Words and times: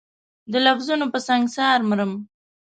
د 0.51 0.53
لفظونو 0.65 1.05
په 1.13 1.19
سنګسار 1.27 1.77
مرم 1.89 2.11